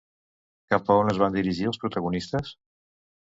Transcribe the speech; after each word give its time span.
Cap 0.73 0.89
a 0.93 0.95
on 1.01 1.11
es 1.11 1.19
van 1.25 1.37
dirigir 1.37 1.67
els 1.71 1.79
protagonistes? 1.83 2.55